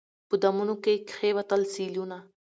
[0.29, 2.17] په دامونو کي یې کښېوتل سېلونه